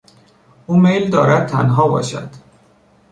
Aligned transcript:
او 0.67 0.77
میل 0.77 1.09
دارد 1.09 1.47
تنها 1.47 1.87
باشد. 1.87 2.29